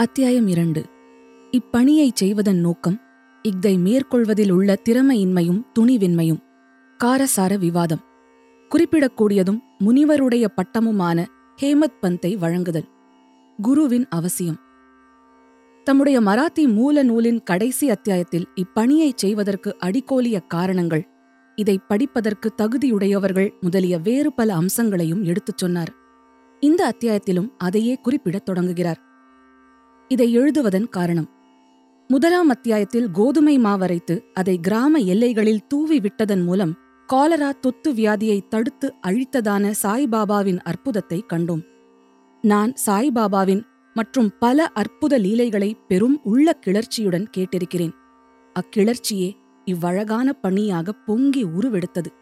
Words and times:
அத்தியாயம் 0.00 0.46
இரண்டு. 0.46 0.84
இப்பணியைச் 1.50 2.14
செய்வதன் 2.14 2.58
நோக்கம் 2.58 3.00
இஃதை 3.42 3.78
மேற்கொள்வதில் 3.78 4.50
உள்ள 4.50 4.76
திறமையின்மையும் 4.88 5.62
துணிவின்மையும். 5.78 6.38
காரசார 7.04 7.58
விவாதம். 7.58 8.00
குறிப்பிடக்கூடியதும் 8.68 9.58
முனிவருடைய 9.86 10.46
பட்டமுமான 10.56 11.26
ஹேமத் 11.62 11.98
பந்தை 12.00 12.36
வழங்குதல். 12.36 12.84
குருவின் 13.62 14.06
அவசியம். 14.08 14.58
தம்முடைய 15.84 16.20
மராத்தி 16.20 16.72
மூல 16.72 17.02
நூலின் 17.02 17.42
கடைசி 17.42 17.90
அத்தியாயத்தில் 17.90 18.48
இப்பணியைச் 18.54 19.16
செய்வதற்கு 19.16 19.76
அடிக்கோலிய 19.80 20.46
காரணங்கள் 20.48 21.08
இதை 21.54 21.78
படிப்பதற்கு 21.88 22.52
தகுதியுடையவர்கள் 22.62 23.50
முதலிய 23.60 23.98
வேறு 23.98 24.32
பல 24.32 24.54
அம்சங்களையும் 24.54 25.22
எடுத்துச் 25.22 25.58
சொன்னார். 25.58 25.92
இந்த 26.60 26.86
அத்தியாயத்திலும் 26.86 27.52
அதையே 27.58 27.96
குறிப்பிடத் 27.96 28.44
தொடங்குகிறார். 28.44 29.08
இதை 30.10 30.38
எழுதுவதன் 30.38 30.88
காரணம். 30.88 31.28
முதலாம் 32.08 32.48
அத்தியாயத்தில் 32.48 33.10
கோதுமை 33.10 33.58
மாவரைத்து 33.58 34.24
அதை 34.34 34.58
கிராம 34.60 34.98
எல்லைகளில் 34.98 35.66
தூவி 35.66 36.00
விட்டதன் 36.00 36.42
மூலம் 36.42 36.72
காலரா 37.06 37.50
தொத்து 37.52 37.92
வியாதியை 37.92 38.48
தடுத்து 38.48 38.94
அழித்ததான 39.06 39.72
சாய்பாபாவின் 39.82 40.60
அற்புதத்தை 40.60 41.24
கண்டோம். 41.32 41.62
நான் 42.42 42.72
சாய்பாபாவின் 42.86 43.62
மற்றும் 43.94 44.30
பல 44.38 44.66
அற்புத 44.66 45.18
லீலைகளை 45.18 45.76
பெரும் 45.88 46.20
உள்ள 46.22 46.58
கிளர்ச்சியுடன் 46.66 47.26
கேட்டிருக்கிறேன். 47.36 47.94
அக்கிளர்ச்சியே 48.56 49.30
இவ்வழகான 49.64 50.28
பணியாக 50.42 50.92
பொங்கி 50.92 51.44
உருவெடுத்தது. 51.44 52.12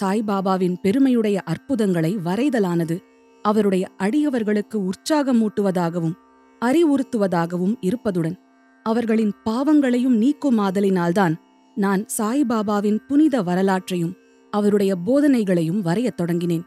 சாய்பாபாவின் 0.00 0.76
பெருமையுடைய 0.82 1.40
அற்புதங்களை 1.44 2.16
வரைதலானது 2.24 2.98
அவருடைய 3.42 3.88
அடியவர்களுக்கு 3.98 4.90
உற்சாகமூட்டுவதாகவும் 4.90 6.16
அறிவுறுத்துவதாகவும் 6.64 7.74
இருப்பதுடன் 7.80 8.38
அவர்களின் 8.82 9.32
பாவங்களையும் 9.44 10.22
நீக்குமாதலினால்தான் 10.22 11.34
நான் 11.74 12.06
சாய்பாபாவின் 12.18 12.98
புனித 13.08 13.42
வரலாற்றையும் 13.42 14.14
அவருடைய 14.50 14.96
போதனைகளையும் 15.06 15.80
வரையத் 15.80 16.20
தொடங்கினேன். 16.20 16.62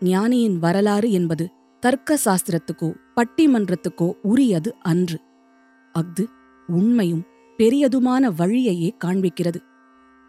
ஞானியின் 0.00 0.58
வரலாறு 0.58 1.10
என்பது 1.10 1.50
தர்க்க 1.80 2.18
சாஸ்திரத்துக்கோ 2.24 2.94
பட்டிமன்றத்துக்கோ 3.16 4.12
உரியது 4.22 4.74
அன்று. 4.80 5.18
அஃது 5.92 6.28
உண்மையும் 6.66 7.22
பெரியதுமான 7.58 8.32
வழியையே 8.38 8.90
காண்பிக்கிறது. 9.04 9.60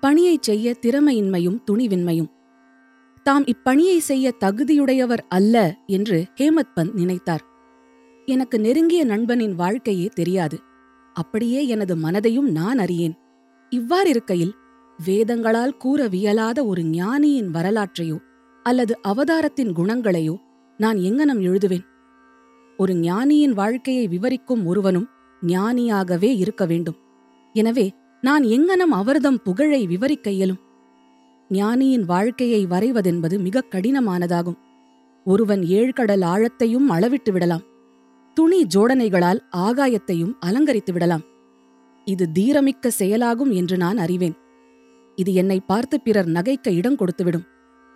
பணியைச் 0.02 0.42
செய்ய 0.42 0.76
திறமையின்மையும் 0.82 1.60
துணிவின்மையும். 1.72 2.32
தாம் 3.24 3.46
இப்பணியை 3.46 3.98
செய்ய 3.98 4.34
தகுதியுடையவர் 4.40 5.26
அல்ல 5.30 5.78
என்று 5.88 6.26
ஹேமத் 6.36 6.74
பந்த் 6.76 6.94
நினைத்தார். 6.94 7.56
எனக்கு 8.30 8.60
நெருங்கிய 8.60 9.06
நண்பனின் 9.06 9.56
வாழ்க்கையே 9.56 10.06
தெரியாது. 10.06 10.60
அப்படியே 11.14 11.68
எனது 11.68 11.96
மனதையும் 11.96 12.52
நான் 12.52 12.78
அறியேன். 12.78 13.16
இவ்வாறிருக்கையில் 13.70 14.52
வேதங்களால் 15.06 15.78
கூற 15.78 16.08
வியலாத 16.08 16.66
ஒரு 16.66 16.84
ஞானியின் 16.84 17.52
வரலாற்றையோ 17.52 18.18
அல்லது 18.64 19.00
அவதாரத்தின் 19.02 19.74
குணங்களையோ 19.74 20.38
நான் 20.78 20.98
எங்கனம் 20.98 21.42
எழுதுவேன்? 21.42 21.84
ஒரு 22.78 22.94
ஞானியின் 22.94 23.54
வாழ்க்கையை 23.54 24.08
விவரிக்கும் 24.08 24.66
ஒருவனும் 24.66 25.08
ஞானியாகவே 25.48 26.38
இருக்க 26.38 26.66
வேண்டும். 26.66 26.96
எனவே 27.54 27.94
நான் 28.22 28.44
எங்கனம் 28.44 28.92
அவர்தம் 28.92 29.42
புகழை 29.42 29.88
விவரிக்க 29.88 30.30
இயலும்? 30.32 30.60
ஞானியின் 31.50 32.06
வாழ்க்கையை 32.06 32.66
வரைவதென்பது 32.66 33.40
மிகக் 33.40 33.68
கடினமானதாகும். 33.72 34.58
ஒருவன் 35.24 35.62
ஏழ்கடல் 35.62 36.24
ஆழத்தையும் 36.24 36.86
அளவிட்டு 36.86 37.32
விடலாம். 37.32 37.62
துணி 38.38 38.60
ஜோடனைகளால் 38.76 39.40
ஆகாயத்தையும் 39.58 40.34
அலங்கரித்து 40.40 40.92
விடலாம். 40.94 41.24
இது 42.08 42.26
தீரமிக்க 42.34 42.88
செயலாகும் 42.88 43.52
என்று 43.52 43.78
நான் 43.78 43.98
அறிவேன். 43.98 44.36
இது 45.18 45.34
என்னை 45.34 45.60
பார்த்து 45.66 46.02
பிறர் 46.02 46.28
நகைக்க 46.28 46.68
இடம் 46.70 46.98
கொடுத்துவிடும். 46.98 47.46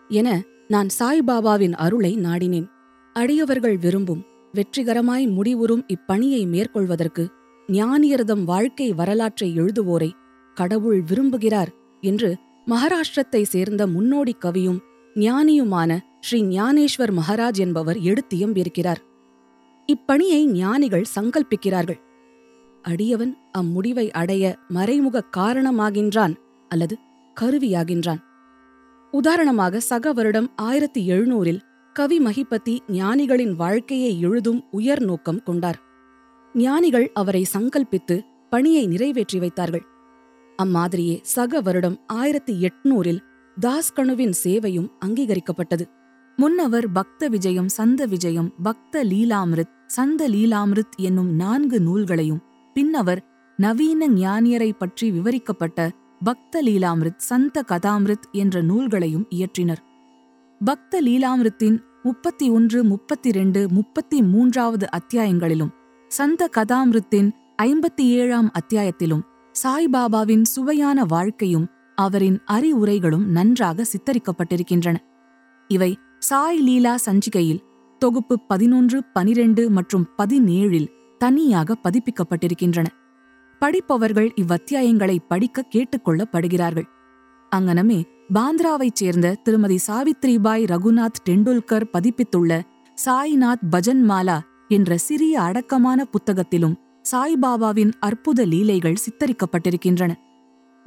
என 0.09 0.29
நான் 0.67 0.89
சாய்பாபாவின் 0.99 1.75
அருளை 1.75 2.13
நாடினேன். 2.17 2.67
அடியவர்கள் 3.15 3.77
விரும்பும் 3.77 4.23
வெற்றிகரமாய் 4.53 5.27
முடிவுறும் 5.27 5.83
இப்பணியை 5.87 6.41
மேற்கொள்வதற்கு 6.47 7.23
ஞானியர்தம் 7.69 8.43
வாழ்க்கை 8.43 8.87
வரலாற்றை 8.91 9.49
எழுதுவோரை 9.57 10.09
கடவுள் 10.57 11.01
விரும்புகிறார் 11.01 11.71
என்று 12.03 12.29
மகாராஷ்டிரத்தை 12.67 13.41
சேர்ந்த 13.43 13.87
முன்னோடி 13.87 14.33
கவியும் 14.43 14.81
ஞானியுமான 15.15 15.91
ஸ்ரீ 16.19 16.39
ஞானேஸ்வர் 16.47 17.13
மகாராஜ் 17.13 17.59
என்பவர் 17.59 17.99
எடுத்தியம்பியிருக்கிறார் 18.01 19.01
இப்பணியை 19.91 20.45
ஞானிகள் 20.45 21.05
சங்கல்பிக்கிறார்கள். 21.19 21.99
அடியவன் 22.81 23.37
அம்முடிவை 23.57 24.11
அடைய 24.11 24.55
மறைமுக 24.67 25.23
காரணமாகின்றான் 25.37 26.35
அல்லது 26.69 26.97
கருவியாகின்றான். 27.41 28.21
உதாரணமாக 29.11 29.79
சக 29.79 30.13
வருடம் 30.13 30.51
ஆயிரத்தி 30.55 31.11
எழுநூறில் 31.11 31.59
கவி 31.93 32.19
மகிபதி 32.19 32.81
ஞானிகளின் 32.87 33.55
வாழ்க்கையை 33.55 34.21
எழுதும் 34.21 34.63
உயர் 34.71 35.01
நோக்கம் 35.01 35.43
கொண்டார். 35.43 35.79
ஞானிகள் 36.53 37.11
அவரை 37.13 37.45
சங்கல்பித்து 37.53 38.21
பணியை 38.49 38.87
நிறைவேற்றி 38.87 39.39
வைத்தார்கள். 39.39 39.81
அம்மாதிரியே 40.63 41.19
சக 41.21 41.61
வருடம் 41.61 41.99
ஆயிரத்தி 42.07 42.53
எட்நூறில் 42.61 43.19
தாஸ்கணுவின் 43.61 44.33
சேவையும் 44.43 44.91
அங்கீகரிக்கப்பட்டது. 45.05 45.85
முன்னவர் 46.41 46.91
பக்த 46.91 47.27
விஜயம் 47.27 47.67
சந்த 47.67 48.05
விஜயம் 48.05 48.53
பக்த 48.63 49.03
லீலாமிருத் 49.03 49.73
சந்த 49.87 50.29
லீலாமிருத் 50.29 50.95
என்னும் 50.97 51.31
நான்கு 51.35 51.79
நூல்களையும் 51.79 52.39
பின்னவர் 52.73 53.21
நவீன 53.57 54.07
ஞானியரை 54.07 54.71
பற்றி 54.77 55.11
விவரிக்கப்பட்ட 55.11 55.89
பக்த 56.23 56.63
லீலாமிருத் 56.63 57.17
சந்த 57.17 57.63
கதாமிருத் 57.67 58.27
என்ற 58.31 58.61
நூல்களையும் 58.61 59.25
இயற்றினர். 59.35 59.81
பக்த 60.63 61.01
லீலாமிருத்தின் 61.01 61.77
முப்பத்தி 62.03 62.49
ஒன்று 62.49 62.83
முப்பத்தி 62.83 63.31
ரெண்டு 63.31 63.69
முப்பத்தி 63.69 64.21
மூன்றாவது 64.23 64.87
அத்தியாயங்களிலும் 64.99 65.73
சந்த 66.07 66.49
கதாமிருத்தின் 66.57 67.31
ஐம்பத்தி 67.63 68.07
ஏழாம் 68.19 68.51
அத்தியாயத்திலும் 68.51 69.25
சாய்பாபாவின் 69.63 70.45
சுவையான 70.45 71.05
வாழ்க்கையும் 71.05 71.67
அவரின் 71.95 72.39
அறிவுரைகளும் 72.51 73.25
நன்றாக 73.25 73.85
சித்தரிக்கப்பட்டிருக்கின்றன. 73.93 74.95
இவை 75.67 75.97
சாய் 76.21 76.59
லீலா 76.59 76.95
சஞ்சிகையில் 77.05 77.59
தொகுப்பு 77.99 78.39
பதினொன்று 78.39 79.03
பனிரெண்டு 79.03 79.69
மற்றும் 79.69 80.07
பதினேழில் 80.17 80.87
தனியாக 81.17 81.75
பதிப்பிக்கப்பட்டிருக்கின்றன. 81.83 82.85
படிப்பவர்கள் 83.59 84.33
இவ்வத்தியாயங்களை 84.35 85.17
படிக்க 85.27 85.65
கேட்டுக்கொள்ளப்படுகிறார்கள். 85.75 86.83
அங்கனமே 87.55 88.03
பாந்திராவைச் 88.33 88.93
சேர்ந்த 88.93 89.35
திருமதி 89.35 89.77
சாவித்ரிபாய் 89.87 90.65
ரகுநாத் 90.65 91.21
டெண்டுல்கர் 91.29 91.89
பதிப்பித்துள்ள 91.93 92.61
சாய்நாத் 93.05 93.63
பஜன்மாலா 93.71 94.39
என்ற 94.67 94.97
சிறிய 94.97 95.41
அடக்கமான 95.41 96.05
புத்தகத்திலும் 96.05 96.77
சாய்பாபாவின் 97.11 97.91
அற்புத 97.99 98.45
லீலைகள் 98.45 99.01
சித்தரிக்கப்பட்டிருக்கின்றன. 99.05 100.13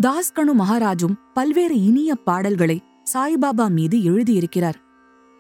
தாஸ்கனு 0.03 0.55
மகாராஜும் 0.59 1.19
பல்வேறு 1.35 1.83
இனிய 1.83 2.15
பாடல்களை 2.15 2.83
சாய்பாபா 3.13 3.69
மீது 3.69 3.99
எழுதியிருக்கிறார். 3.99 4.83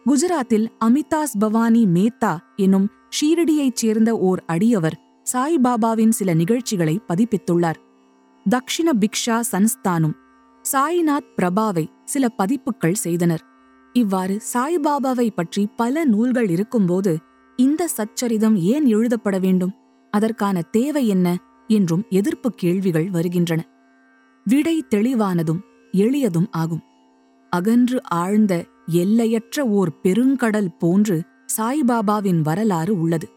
குஜராத்தில் 0.07 0.67
அமிதாஸ் 0.85 1.37
பவானி 1.39 1.87
மேத்தா 1.87 2.39
என்னும் 2.57 2.89
ஷீரடியைச் 3.09 3.75
சேர்ந்த 3.75 4.19
ஓர் 4.19 4.45
அடியவர் 4.47 4.97
சாய்பாபாவின் 5.33 6.09
சில 6.09 6.35
நிகழ்ச்சிகளை 6.35 7.01
பதிப்பித்துள்ளார். 7.09 7.79
தக்ஷிண 8.47 8.89
பிக்ஷா 9.01 9.41
சன்ஸ்தானும் 9.53 10.15
சாய்நாத் 10.65 11.31
பிரபாவை 11.37 11.85
சில 12.05 12.29
பதிப்புகள் 12.29 12.95
செய்தனர். 12.95 13.45
இவ்வாறு 13.93 14.41
சாய்பாபாவை 14.55 15.31
பற்றி 15.31 15.69
பல 15.77 16.05
நூல்கள் 16.05 16.49
இருக்கும்போது 16.49 17.19
இந்த 17.59 17.89
சச்சரிதம் 17.97 18.57
ஏன் 18.57 18.87
எழுதப்பட 18.87 19.39
வேண்டும்? 19.39 19.75
அதற்கான 20.11 20.63
தேவை 20.63 21.09
என்ன? 21.09 21.37
என்றும் 21.69 22.05
எதிர்ப்பு 22.11 22.51
கேள்விகள் 22.51 23.11
வருகின்றன. 23.11 23.61
விடை 24.45 24.85
தெளிவானதும் 24.95 25.61
எளியதும் 25.93 26.49
ஆகும். 26.51 26.83
அகன்று 27.53 27.99
ஆழ்ந்த 28.05 28.65
எல்லையற்ற 28.87 29.67
ஓர் 29.69 29.91
பெருங்கடல் 30.03 30.69
போன்று 30.79 31.23
சாய்பாபாவின் 31.57 32.41
வரலாறு 32.41 33.01
உள்ளது. 33.01 33.29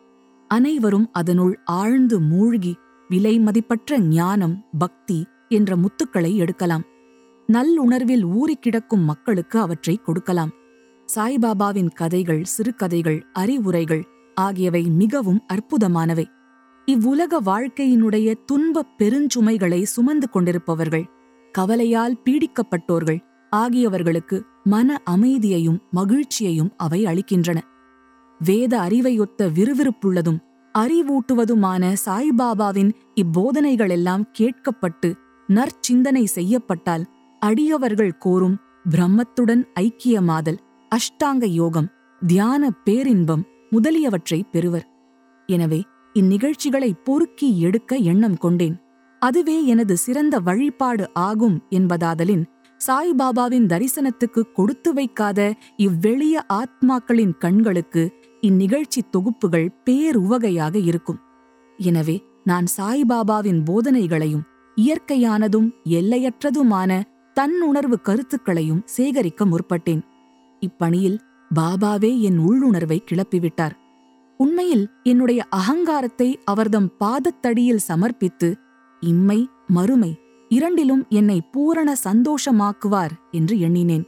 அனைவரும் 0.48 1.10
அதனுள் 1.12 1.60
ஆழ்ந்து 1.66 2.20
மூழ்கி 2.20 2.76
விலை 3.08 3.40
மதிப்பற்ற 3.40 4.00
ஞானம் 4.00 4.66
பக்தி 4.78 5.26
என்ற 5.50 5.76
முத்துக்களை 5.76 6.36
எடுக்கலாம். 6.36 6.84
நல்லுணர்வில் 7.54 8.24
ஊறிக்கிடக்கும் 8.24 9.04
மக்களுக்கு 9.04 9.60
அவற்றை 9.60 9.96
கொடுக்கலாம். 9.96 10.50
சாய்பாபாவின் 11.16 11.90
கதைகள் 11.94 12.44
சிறுகதைகள் 12.44 13.26
அறிவுரைகள் 13.34 14.04
ஆகியவை 14.36 14.84
மிகவும் 14.84 15.42
அற்புதமானவை. 15.54 16.26
இவ்வுலக 16.86 17.42
வாழ்க்கையினுடைய 17.42 18.34
துன்பப் 18.46 18.94
பெருஞ்சுமைகளை 18.98 19.84
சுமந்து 19.84 20.30
கொண்டிருப்பவர்கள் 20.30 21.06
கவலையால் 21.52 22.18
பீடிக்கப்பட்டோர்கள் 22.26 23.20
ஆகியவர்களுக்கு 23.62 24.38
மன 24.64 24.98
அமைதியையும் 25.06 25.80
மகிழ்ச்சியையும் 25.92 26.72
அவை 26.78 27.00
அளிக்கின்றன. 27.06 27.60
வேத 28.42 28.74
அறிவையொத்த 28.88 29.50
விறுவிறுப்புள்ளதும் 29.58 30.40
அறிவூட்டுவதுமான 30.76 31.84
சாய்பாபாவின் 32.06 32.92
இப்போதனைகளெல்லாம் 33.22 34.26
கேட்கப்பட்டு 34.40 35.10
நற்சிந்தனை 35.50 36.24
செய்யப்பட்டால் 36.38 37.06
அடியவர்கள் 37.42 38.18
கோரும் 38.18 38.58
பிரம்மத்துடன் 38.90 39.64
ஐக்கியமாதல் 39.80 40.60
அஷ்டாங்க 40.92 41.46
யோகம் 41.62 41.88
தியான 42.22 42.70
பேரின்பம் 42.84 43.44
முதலியவற்றை 43.70 44.40
பெறுவர். 44.52 44.86
எனவே 45.50 45.80
இந்நிகழ்ச்சிகளை 46.16 46.92
பொறுக்கி 47.04 47.50
எடுக்க 47.60 47.96
எண்ணம் 48.12 48.38
கொண்டேன். 48.38 48.76
அதுவே 49.22 49.58
எனது 49.66 49.94
சிறந்த 49.98 50.36
வழிபாடு 50.40 51.06
ஆகும் 51.28 51.58
என்பதாதலின் 51.70 52.44
சாய்பாபாவின் 52.88 53.68
தரிசனத்துக்கு 53.72 54.42
கொடுத்து 54.54 54.90
வைக்காத 54.94 55.40
இவ்வெளிய 55.78 56.36
ஆத்மாக்களின் 56.62 57.34
கண்களுக்கு 57.38 58.04
இந்நிகழ்ச்சி 58.44 59.02
தொகுப்புகள் 59.12 59.70
பேருவகையாக 59.86 60.76
இருக்கும். 60.90 61.20
எனவே 61.80 62.18
நான் 62.44 62.68
சாய்பாபாவின் 62.78 63.62
போதனைகளையும் 63.70 64.46
இயற்கையானதும் 64.78 65.70
எல்லையற்றதுமான 66.00 67.00
தன்னுணர்வு 67.38 67.98
கருத்துக்களையும் 68.02 68.86
சேகரிக்க 68.86 69.46
முற்பட்டேன். 69.46 70.04
இப்பணியில் 70.62 71.18
பாபாவே 71.52 72.12
என் 72.20 72.40
உள்ளுணர்வை 72.48 73.00
கிளப்பிவிட்டார். 73.10 73.76
உண்மையில் 74.40 74.86
என்னுடைய 75.04 75.42
அகங்காரத்தை 75.50 76.30
அவர்தம் 76.44 76.90
பாதத்தடியில் 77.00 77.86
சமர்ப்பித்து 77.90 78.50
இம்மை 79.02 79.40
மறுமை 79.68 80.12
இரண்டிலும் 80.50 81.06
என்னை 81.10 81.42
பூரண 81.42 81.96
சந்தோஷமாக்குவார் 82.04 83.16
என்று 83.32 83.60
எண்ணினேன். 83.60 84.06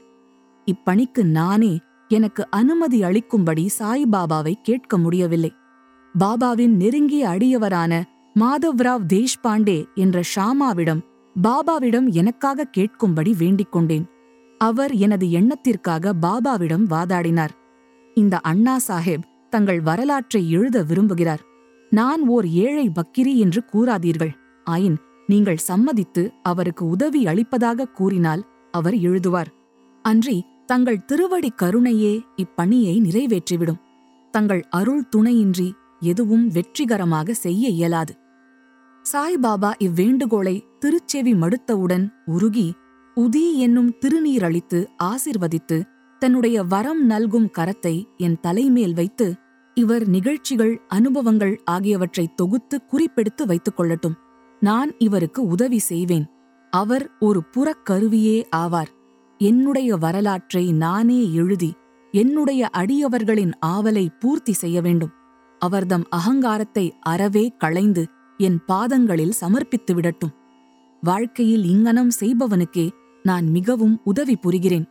இப்பணிக்கு 0.68 1.24
நானே 1.24 1.80
எனக்கு 2.07 2.50
அனுமதி 2.50 3.01
அளிக்கும்படி 3.01 3.68
சாய்பாபாவை 3.80 4.53
கேட்க 4.62 4.97
முடியவில்லை. 4.97 5.51
பாபாவின் 6.19 6.75
நெருங்கிய 6.75 7.27
அடியவரான 7.27 8.01
மாதவ்ராவ் 8.39 9.06
தேஷ்பாண்டே 9.13 9.86
என்ற 9.95 10.21
ஷாமாவிடம் 10.36 11.01
பாபாவிடம் 11.36 12.12
எனக்காக 12.12 12.69
கேட்கும்படி 12.77 13.38
வேண்டிக் 13.38 13.71
கொண்டேன். 13.71 14.06
அவர் 14.57 14.92
எனது 14.92 15.31
எண்ணத்திற்காக 15.31 16.13
பாபாவிடம் 16.21 16.85
வாதாடினார். 16.89 17.53
இந்த 18.13 18.39
அண்ணா 18.39 18.77
சாஹேப் 18.88 19.27
தங்கள் 19.50 19.81
வரலாற்றை 19.81 20.51
எழுத 20.51 20.83
விரும்புகிறார். 20.83 21.44
நான் 21.89 22.27
ஓர் 22.27 22.47
ஏழை 22.47 22.89
பக்கிரி 22.89 23.35
என்று 23.35 23.63
கூறாதீர்கள். 23.74 24.33
ஆயின் 24.69 24.97
நீங்கள் 25.29 25.65
சம்மதித்து 25.67 26.23
அவருக்கு 26.41 26.83
உதவி 26.87 27.21
அளிப்பதாக 27.27 27.89
கூறினால் 27.89 28.41
அவர் 28.71 28.97
எழுதுவார். 29.07 29.49
அன்றி 30.05 30.37
தங்கள் 30.65 31.05
திருவடி 31.05 31.51
கருணையே 31.55 32.13
இப்பணியை 32.35 32.95
நிறைவேற்றிவிடும். 32.99 33.79
தங்கள் 34.33 34.63
அருள் 34.69 35.05
துணையின்றி 35.09 35.67
எதுவும் 35.99 36.45
வெற்றிகரமாக 36.47 37.33
செய்ய 37.33 37.69
இயலாது. 37.69 38.13
சாய்பாபா 39.05 39.71
இவ்வேண்டுகோளை 39.79 40.55
திருச்செவி 40.79 41.33
மடுத்தவுடன் 41.35 42.05
உருகி 42.25 42.67
உதி 43.17 43.45
என்னும் 43.55 43.91
திருநீரளித்து 44.01 44.79
ஆசிர்வதித்து 45.03 45.77
தன்னுடைய 46.21 46.57
வரம் 46.63 47.01
நல்கும் 47.09 47.49
கரத்தை 47.57 47.95
என் 48.17 48.39
தலைமேல் 48.39 48.93
வைத்து 48.93 49.27
இவர் 49.77 50.05
நிகழ்ச்சிகள் 50.07 50.73
அனுபவங்கள் 50.87 51.55
ஆகியவற்றை 51.65 52.25
தொகுத்து 52.35 52.77
குறிப்பெடுத்து 52.91 53.43
வைத்துக் 53.45 53.77
கொள்ளட்டும். 53.79 54.17
நான் 54.59 54.91
இவருக்கு 54.97 55.47
உதவி 55.47 55.77
செய்வேன். 55.77 56.25
அவர் 56.71 57.11
ஒரு 57.19 57.44
புறக்கருவியே 57.51 58.44
ஆவார். 58.56 58.88
என்னுடைய 59.38 59.95
வரலாற்றை 59.95 60.73
நானே 60.73 61.33
எழுதி 61.33 61.73
என்னுடைய 62.11 62.69
அடியவர்களின் 62.77 63.53
ஆவலை 63.65 64.07
பூர்த்தி 64.19 64.53
செய்ய 64.53 64.81
வேண்டும். 64.81 65.09
அவர்தம் 65.59 66.03
அகங்காரத்தை 66.09 66.94
அறவே 67.01 67.53
களைந்து 67.57 68.07
என் 68.38 68.59
பாதங்களில் 68.65 69.31
சமர்ப்பித்து 69.31 69.94
விடட்டும். 69.94 70.33
வாழ்க்கையில் 71.01 71.65
இங்கனம் 71.65 72.09
செய்பவனுக்கே 72.19 72.89
நான் 73.23 73.50
மிகவும் 73.50 74.01
உதவி 74.03 74.38
புரிகிறேன். 74.41 74.85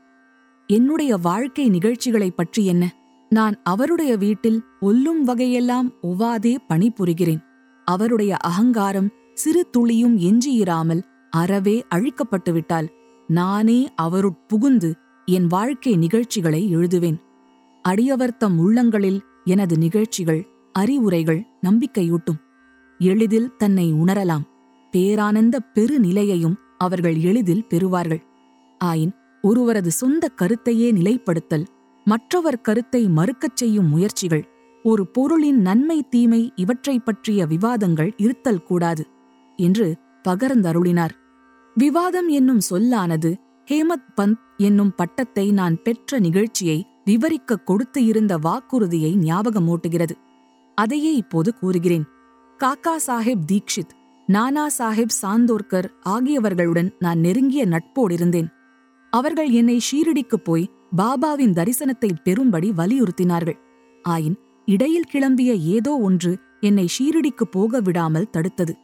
என்னுடைய 0.67 1.17
வாழ்க்கை 1.17 1.71
நிகழ்ச்சிகளைப் 1.71 2.37
பற்றி 2.37 2.67
என்ன? 2.67 2.95
நான் 3.29 3.61
அவருடைய 3.63 4.17
வீட்டில் 4.17 4.63
ஒல்லும் 4.81 5.27
வகையெல்லாம் 5.27 5.91
ஒவ்வாதே 6.03 6.57
பணிபுரிகிறேன். 6.69 7.43
அவருடைய 7.85 8.37
அகங்காரம் 8.37 9.11
சிறு 9.39 9.71
துளியும் 9.71 10.19
எஞ்சியிராமல் 10.19 11.03
அறவே 11.31 11.85
அழிக்கப்பட்டுவிட்டால் 11.95 12.89
நானே 13.27 13.89
அவருட் 13.97 14.47
புகுந்து 14.47 14.95
என் 15.27 15.47
வாழ்க்கை 15.47 15.97
நிகழ்ச்சிகளை 15.97 16.77
எழுதுவேன். 16.77 17.17
அடியவர்த்தம் 17.89 18.59
உள்ளங்களில் 18.59 19.23
எனது 19.45 19.79
நிகழ்ச்சிகள் 19.79 20.47
அறிவுரைகள் 20.73 21.47
நம்பிக்கையூட்டும். 21.63 22.39
எளிதில் 22.99 23.57
தன்னை 23.57 23.93
உணரலாம். 23.93 24.43
பேரானந்த 24.93 25.59
பெருநிலையையும் 25.75 26.55
அவர்கள் 26.79 27.17
எளிதில் 27.17 27.67
பெறுவார்கள். 27.71 28.23
ஆயின் 28.85 29.13
ஒருவரது 29.43 29.91
சொந்த 29.91 30.31
கருத்தையே 30.43 30.93
நிலைப்படுத்தல் 30.93 31.67
மற்றவர் 32.05 32.61
கருத்தை 32.61 33.07
மறுக்கச் 33.07 33.55
செய்யும் 33.55 33.89
முயற்சிகள் 33.89 34.49
ஒரு 34.83 35.07
பொருளின் 35.07 35.61
நன்மை 35.61 36.09
தீமை 36.09 36.53
இவற்றைப் 36.55 37.05
பற்றிய 37.05 37.47
விவாதங்கள் 37.47 38.13
இருத்தல் 38.17 38.63
கூடாது. 38.63 39.07
என்று 39.59 39.87
பகர்ந்தருளினார். 40.29 41.15
விவாதம் 41.77 42.29
என்னும் 42.29 42.61
சொல்லானது 42.61 43.31
ஹேமத் 43.69 44.09
பந்த் 44.17 44.41
என்னும் 44.57 44.93
பட்டத்தை 44.97 45.53
நான் 45.53 45.77
பெற்ற 45.83 46.19
நிகழ்ச்சியை 46.19 46.79
விவரிக்க 47.05 47.57
கொடுத்து 47.57 48.01
இருந்த 48.05 48.33
வாக்குறுதியை 48.39 49.13
ஞாபகமூட்டுகிறது. 49.25 50.15
அதையே 50.79 51.13
இப்போது 51.15 51.51
கூறுகிறேன். 51.55 52.07
காக்கா 52.61 52.95
சாஹிப் 53.07 53.45
தீக்ஷித் 53.53 53.93
நானா 54.29 54.65
சாஹிப் 54.79 55.17
சாந்தோர்கர் 55.23 55.89
ஆகியவர்களுடன் 56.07 56.91
நான் 56.99 57.19
நெருங்கிய 57.19 57.63
நட்போடு 57.67 58.13
இருந்தேன் 58.13 58.49
அவர்கள் 59.13 59.51
என்னை 59.51 59.77
ஷீரடிக்குப் 59.89 60.45
போய் 60.45 60.71
பாபாவின் 60.97 61.55
தரிசனத்தை 61.59 62.11
பெறும்படி 62.25 62.69
வலியுறுத்தினார்கள். 62.77 63.59
ஆயின் 64.09 64.37
இடையில் 64.69 65.09
கிளம்பிய 65.13 65.53
ஏதோ 65.69 65.93
ஒன்று 65.99 66.33
என்னை 66.61 66.87
ஷீரடிக்கு 66.97 67.45
போக 67.51 67.81
விடாமல் 67.81 68.31
தடுத்தது. 68.33 68.75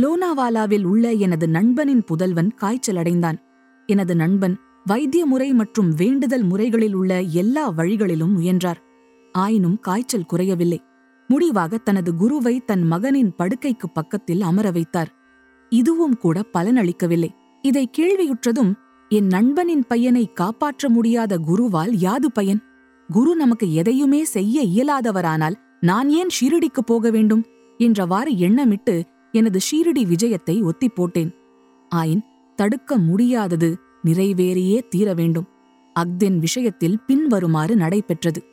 லோனாவாலாவில் 0.00 0.84
உள்ள 0.84 1.12
எனது 1.12 1.48
நண்பனின் 1.48 2.04
புதல்வன் 2.04 2.50
காய்ச்சலடைந்தான். 2.60 3.36
எனது 3.86 4.16
நண்பன் 4.16 4.58
வைத்திய 4.84 5.26
முறை 5.26 5.52
மற்றும் 5.52 5.94
வேண்டுதல் 5.94 6.42
முறைகளில் 6.42 6.94
உள்ள 6.94 7.20
எல்லா 7.20 7.68
வழிகளிலும் 7.68 8.32
முயன்றார். 8.32 8.82
ஆயினும் 9.32 9.80
காய்ச்சல் 9.80 10.26
குறையவில்லை. 10.26 10.82
முடிவாக 11.28 11.78
தனது 11.78 12.14
குருவை 12.14 12.64
தன் 12.64 12.82
மகனின் 12.82 13.34
படுக்கைக்கு 13.38 13.86
பக்கத்தில் 13.92 14.42
அமர 14.42 14.70
வைத்தார். 14.70 15.14
இதுவும் 15.68 16.16
கூட 16.16 16.42
பலனளிக்கவில்லை. 16.52 17.28
இதை 17.62 17.90
கேள்வியுற்றதும் 17.98 18.74
என் 19.08 19.26
நண்பனின் 19.26 19.84
பையனை 19.88 20.32
காப்பாற்ற 20.32 20.88
முடியாத 20.88 21.38
குருவால் 21.38 21.90
யாது 21.90 22.32
பயன்? 22.32 22.60
குரு 23.12 23.36
நமக்கு 23.36 23.74
எதையுமே 23.74 24.24
செய்ய 24.24 24.62
இயலாதவரானால் 24.62 25.54
நான் 25.80 26.08
ஏன் 26.10 26.28
ஷீரடிக்கு 26.40 26.80
போக 26.86 27.10
வேண்டும்? 27.10 27.44
என்றவாறு 27.78 28.32
எண்ணமிட்டு 28.38 29.02
எனது 29.34 29.58
ஷீரடி 29.58 29.98
விஜயத்தை 29.98 30.62
ஒத்திப் 30.62 30.94
போட்டேன். 30.94 31.34
ஆயின் 31.94 32.20
தடுக்க 32.56 32.96
முடியாதது 32.96 33.76
நிறைவேறியே 34.06 34.88
தீர 34.88 35.14
வேண்டும். 35.14 35.48
அக்தின் 36.00 36.38
விஷயத்தில் 36.38 37.00
பின்வருமாறு 37.06 37.76
நடைபெற்றது. 37.76 38.44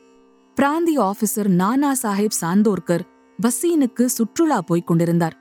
பிராந்திய 0.55 1.13
ஆபீசர் 1.13 1.47
நானா 1.47 1.93
சாஹேப் 2.03 2.31
சாந்தோர்கர் 2.41 2.99
பசீனுக்கு 3.41 4.05
சுற்றுலா 4.05 4.61
போய்க் 4.61 4.87
கொண்டிருந்தார். 4.87 5.37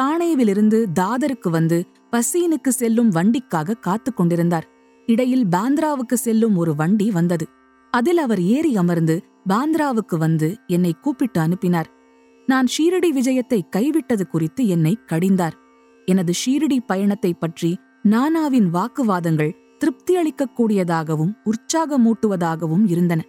தானேவிலிருந்து 0.00 0.86
தாதருக்கு 1.00 1.50
வந்து 1.50 1.84
பசீனுக்கு 2.12 2.68
செல்லும் 2.68 3.12
வண்டிக்காக 3.12 3.80
காத்துக் 3.80 4.16
கொண்டிருந்தார். 4.16 4.68
இடையில் 5.06 5.46
பாந்திராவுக்கு 5.46 6.14
செல்லும் 6.14 6.56
ஒரு 6.56 6.74
வண்டி 6.74 7.10
வந்தது. 7.10 7.46
அதில் 7.90 8.18
அவர் 8.18 8.42
ஏறி 8.42 8.76
அமர்ந்து 8.76 9.22
பாந்திராவுக்கு 9.48 10.18
வந்து 10.18 10.56
என்னை 10.66 10.94
கூப்பிட்டு 11.00 11.40
அனுப்பினார். 11.40 11.93
நான் 12.46 12.66
ஷீரடி 12.78 13.10
விஜயத்தை 13.12 13.60
கைவிட்டது 13.76 14.26
குறித்து 14.26 14.68
என்னை 14.68 14.98
கடிந்தார். 15.06 15.52
எனது 16.04 16.32
ஷீரடி 16.46 16.78
பயணத்தைப் 16.86 17.40
பற்றி 17.40 17.78
நானாவின் 18.02 18.70
வாக்குவாதங்கள் 18.70 19.54
திருப்தியளிக்கக்கூடியதாகவும் 19.78 21.36
உற்சாகமூட்டுவதாகவும் 21.44 22.82
இருந்தன. 22.86 23.24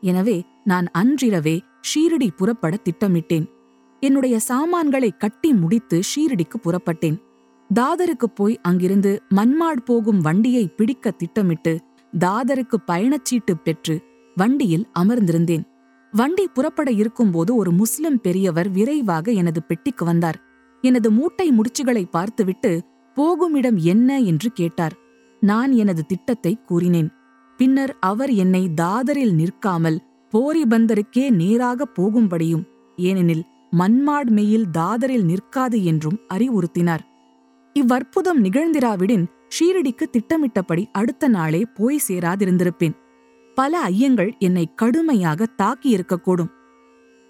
எனவே 0.00 0.44
நான் 0.64 0.86
அன்றிரவே 0.92 1.62
ஷீரடி 1.80 2.28
புறப்பட 2.36 2.76
திட்டமிட்டேன். 2.76 3.46
என்னுடைய 4.00 4.38
சாமான்களை 4.38 5.16
கட்டி 5.16 5.52
முடித்து 5.52 6.00
ஷீரடிக்கு 6.00 6.54
புறப்பட்டேன். 6.62 7.20
தாதருக்கு 7.74 8.30
போய் 8.34 8.58
அங்கிருந்து 8.62 9.22
மன்மாட் 9.34 9.84
போகும் 9.84 10.20
வண்டியை 10.20 10.68
பிடிக்க 10.68 11.10
திட்டமிட்டு 11.10 11.80
தாதருக்கு 12.18 12.76
பயணச்சீட்டு 12.86 13.54
பெற்று 13.64 14.02
வண்டியில் 14.36 14.86
அமர்ந்திருந்தேன். 14.98 15.69
வண்டி 16.12 16.44
புறப்பட 16.48 16.90
இருக்கும்போது 16.90 17.56
ஒரு 17.56 17.70
முஸ்லிம் 17.72 18.20
பெரியவர் 18.20 18.68
விரைவாக 18.70 19.32
எனது 19.32 19.62
பெட்டிக்கு 19.62 20.04
வந்தார். 20.04 20.38
எனது 20.84 21.10
மூட்டை 21.10 21.46
முடிச்சுகளை 21.52 22.04
பார்த்துவிட்டு 22.10 22.72
போகுமிடம் 23.16 23.76
என்ன 23.76 24.18
என்று 24.20 24.48
கேட்டார். 24.52 24.94
நான் 25.42 25.72
எனது 25.72 26.02
திட்டத்தை 26.06 26.52
கூறினேன். 26.66 27.10
பின்னர் 27.58 27.92
அவர் 28.00 28.32
என்னை 28.34 28.62
தாதரில் 28.74 29.34
நிற்காமல் 29.34 29.98
போரிபந்தருக்கே 30.32 31.24
நேராக 31.30 31.86
போகும்படியும் 31.98 32.64
ஏனெனில் 32.98 33.44
மன்மாட் 33.78 34.30
மெயில் 34.30 34.66
தாதரில் 34.70 35.24
நிற்காது 35.24 35.78
என்றும் 35.84 36.18
அறிவுறுத்தினார். 36.34 37.04
இவ்வற்புதம் 37.76 38.40
நிகழ்ந்திராவிடின் 38.44 39.26
ஷீரடிக்கு 39.58 40.04
திட்டமிட்டபடி 40.10 40.82
அடுத்த 40.92 41.28
நாளே 41.28 41.62
போய் 41.74 42.04
சேராதிருந்திருப்பேன். 42.08 42.96
பல 43.60 43.88
ஐயங்கள் 43.88 44.38
என்னை 44.38 44.74
கடுமையாக 44.74 45.46
தாக்கியிருக்கக்கூடும் 45.62 46.50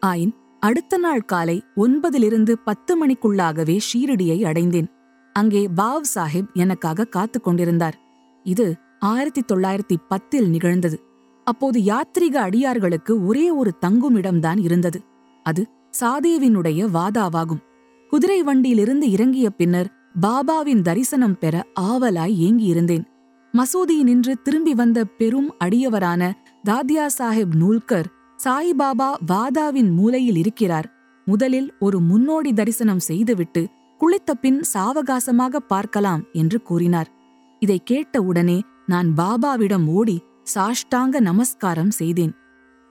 ஆயின் 0.07 0.31
அடுத்த 0.61 0.99
நாள் 0.99 1.25
காலை 1.25 1.63
ஒன்பதிலிருந்து 1.77 2.53
பத்து 2.65 3.07
மணிக்குள்ளாகவே 3.07 3.79
ஷீரடியை 3.93 4.45
அடைந்தேன். 4.45 4.89
அங்கே 5.33 5.69
பாவ் 5.77 6.01
சாஹிப் 6.15 6.53
எனக்காக 6.55 7.05
காத்துக் 7.05 7.45
கொண்டிருந்தார். 7.45 7.99
இது 8.45 8.77
ஆயிரத்தி 8.99 9.43
தொள்ளாயிரத்தி 9.53 9.97
பத்தில் 10.09 10.51
நிகழ்ந்தது. 10.51 11.03
அப்போது 11.45 11.81
யாத்ரீக 11.81 12.37
அடியார்களுக்கு 12.37 13.27
ஒரே 13.27 13.51
ஒரு 13.51 13.73
தங்குமிடம்தான் 13.87 14.61
இருந்தது. 14.61 15.03
அது 15.43 15.67
சாதேவினுடைய 16.01 16.89
வாதாவாகும். 16.95 17.63
குதிரை 18.11 18.43
வண்டியிலிருந்து 18.43 19.11
இறங்கிய 19.11 19.51
பின்னர் 19.51 19.93
பாபாவின் 20.23 20.83
தரிசனம் 20.83 21.39
பெற 21.39 21.67
ஆவலாய் 21.81 22.43
ஏங்கியிருந்தேன். 22.43 23.10
மசூதியினின்று 23.59 24.33
திரும்பி 24.43 24.75
வந்த 24.75 25.05
பெரும் 25.05 25.55
அடியவரான 25.65 26.33
தாத்யா 26.65 27.07
சாஹிப் 27.19 27.55
நூல்கர் 27.55 28.09
சாய்பாபா 28.45 29.09
வாதாவின் 29.27 29.91
மூலையில் 29.95 30.37
இருக்கிறார். 30.37 30.89
முதலில் 31.25 31.75
ஒரு 31.79 32.01
முன்னோடி 32.01 32.53
தரிசனம் 32.53 32.99
செய்துவிட்டு 32.99 33.69
குளித்த 34.01 34.31
பின் 34.41 34.61
சாவகாசமாக 34.75 35.57
பார்க்கலாம் 35.57 36.23
என்று 36.33 36.63
கூறினார். 36.63 37.11
இதை 37.59 37.81
கேட்ட 37.85 38.23
உடனே 38.23 38.63
நான் 38.87 39.09
பாபாவிடம் 39.17 39.87
ஓடி 39.87 40.23
சாஷ்டாங்க 40.55 41.21
நமஸ்காரம் 41.21 41.91
செய்தேன். 41.91 42.33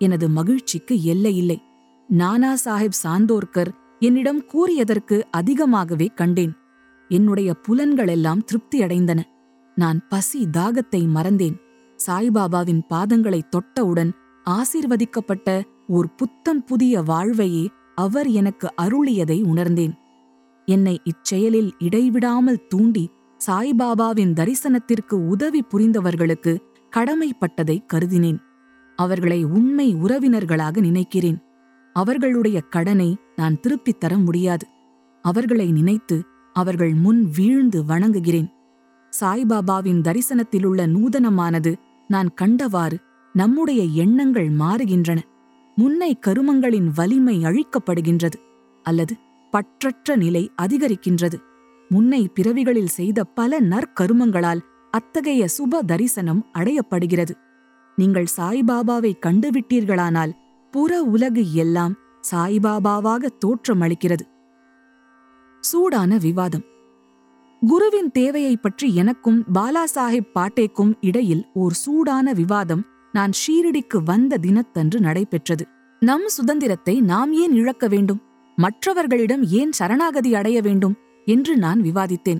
எனது 0.01 0.29
மகிழ்ச்சிக்கு 0.29 1.03
எல்லையில்லை 1.03 1.61
நானா 2.07 2.53
சாஹிப் 2.65 2.99
சாந்தோர்கர் 3.03 3.71
என்னிடம் 3.99 4.43
கூறியதற்கு 4.45 5.23
அதிகமாகவே 5.31 6.07
கண்டேன். 6.15 6.53
என்னுடைய 7.09 7.55
புலன்களெல்லாம் 7.67 8.45
திருப்தியடைந்தன. 8.49 9.19
நான் 9.79 10.07
பசி 10.07 10.47
தாகத்தை 10.57 11.07
மறந்தேன். 11.07 11.57
சாய்பாபாவின் 12.07 12.81
பாதங்களை 12.89 13.41
தொட்டவுடன் 13.49 14.11
ஆசீர்வதிக்கப்பட்ட 14.45 15.63
ஓர் 15.87 16.15
புத்தம் 16.15 16.63
புதிய 16.63 17.01
வாழ்வையே 17.01 17.69
அவர் 17.95 18.27
எனக்கு 18.27 18.73
அருளியதை 18.81 19.43
உணர்ந்தேன். 19.43 19.93
என்னை 20.65 21.01
இச்செயலில் 21.03 21.71
இடைவிடாமல் 21.79 22.67
தூண்டி 22.67 23.09
சாய்பாபாவின் 23.47 24.33
தரிசனத்திற்கு 24.33 25.13
உதவி 25.13 25.63
புரிந்தவர்களுக்கு 25.71 26.57
கடமைப்பட்டதை 26.95 27.85
கருதினேன். 27.93 28.37
அவர்களை 28.95 29.43
உண்மை 29.43 29.95
உறவினர்களாக 29.95 30.79
நினைக்கிறேன். 30.79 31.39
அவர்களுடைய 31.93 32.59
கடனை 32.61 33.17
நான் 33.35 33.59
திருப்பித் 33.59 33.99
தர 33.99 34.17
முடியாது. 34.17 34.67
அவர்களை 35.21 35.71
நினைத்து 35.71 36.23
அவர்கள் 36.53 36.93
முன் 36.93 37.29
வீழ்ந்து 37.35 37.85
வணங்குகிறேன். 37.85 38.57
சாய்பாபாவின் 39.09 40.01
தரிசனத்திலுள்ள 40.01 40.81
நூதனமானது 40.87 41.75
நான் 42.07 42.29
கண்டவாறு 42.41 42.97
நம்முடைய 43.33 43.83
எண்ணங்கள் 43.83 44.49
மாறுகின்றன. 44.51 45.19
முன்னை 45.75 46.11
கருமங்களின் 46.27 46.89
வலிமை 46.95 47.43
அழிக்கப்படுகின்றது 47.43 48.37
அல்லது 48.83 49.15
பற்றற்ற 49.53 50.15
நிலை 50.15 50.51
அதிகரிக்கின்றது. 50.61 51.37
முன்னை 51.89 52.27
பிறவிகளில் 52.33 52.87
செய்த 52.87 53.23
பல 53.23 53.61
நற்கருமங்களால் 53.61 54.59
அத்தகைய 54.91 55.45
சுப 55.57 55.81
தரிசனம் 55.85 56.45
அடையப்படுகிறது. 56.53 57.33
நீங்கள் 57.95 58.33
சாய்பாபாவை 58.37 59.11
கண்டுவிட்டீர்களானால் 59.25 60.33
புற 60.71 61.01
உலகு 61.01 61.53
எல்லாம் 61.53 61.95
சாய்பாபாவாக 62.31 63.27
தோற்றமளிக்கிறது. 63.45 64.25
சூடான 65.59 66.17
விவாதம். 66.17 66.65
குருவின் 67.67 68.11
தேவையைப் 68.11 68.61
பற்றி 68.61 68.95
எனக்கும் 68.95 69.43
பாலாசாஹிப் 69.53 70.29
பாட்டேக்கும் 70.35 70.93
இடையில் 71.01 71.45
ஓர் 71.53 71.73
சூடான 71.73 72.33
விவாதம் 72.33 72.85
நான் 73.11 73.31
ஷீரடிக்கு 73.31 74.03
வந்த 74.05 74.37
தினத்தன்று 74.37 74.99
நடைபெற்றது. 74.99 75.67
நம் 75.99 76.27
சுதந்திரத்தை 76.27 77.01
நாம் 77.01 77.33
ஏன் 77.33 77.51
இழக்க 77.51 77.87
வேண்டும்? 77.87 78.21
மற்றவர்களிடம் 78.55 79.43
ஏன் 79.43 79.71
சரணாகதி 79.71 80.35
அடைய 80.35 80.61
வேண்டும்? 80.61 80.95
என்று 81.25 81.57
நான் 81.57 81.81
விவாதித்தேன். 81.81 82.39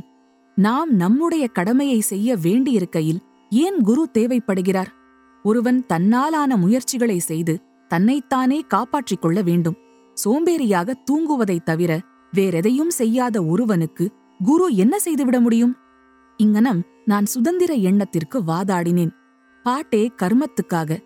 நாம் 0.56 0.96
நம்முடைய 0.96 1.48
கடமையை 1.48 2.00
செய்ய 2.00 2.36
வேண்டியிருக்கையில் 2.36 3.20
ஏன் 3.50 3.82
குரு 3.82 4.10
தேவைப்படுகிறார்? 4.14 4.88
ஒருவன் 5.44 5.86
தன்னாலான 5.86 6.58
முயற்சிகளை 6.58 7.20
செய்து 7.20 7.60
தன்னைத்தானே 7.88 8.60
காப்பாற்றிக் 8.60 9.22
கொள்ள 9.22 9.42
வேண்டும். 9.42 9.76
சோம்பேறியாக 10.26 10.94
தூங்குவதைத் 11.12 11.64
தவிர 11.64 12.00
வேறெதையும் 12.36 12.88
செய்யாத 12.88 13.46
ஒருவனுக்கு 13.46 14.12
குரு 14.44 14.76
என்ன 14.76 15.00
செய்துவிட 15.00 15.40
முடியும்? 15.40 15.76
இங்கனம் 16.38 16.84
நான் 17.06 17.26
சுதந்திர 17.26 17.74
எண்ணத்திற்கு 17.74 18.42
வாதாடினேன். 18.42 19.10
பாட்டே 19.64 20.12
கர்மத்துக்காக 20.22 20.98